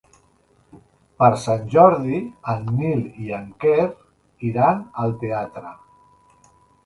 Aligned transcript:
Per 1.23 1.27
Sant 1.41 1.67
Jordi 1.73 2.21
en 2.55 2.65
Nil 2.79 3.03
i 3.25 3.29
en 3.41 3.45
Quer 3.65 3.85
iran 4.49 4.83
al 5.03 5.13
teatre. 5.25 5.75